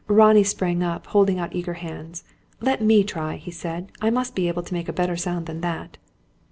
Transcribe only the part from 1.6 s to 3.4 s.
hands. "Let me try,"